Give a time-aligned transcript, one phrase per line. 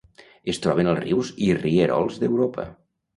[0.53, 2.67] Es troben als rius i rierols d'Europa.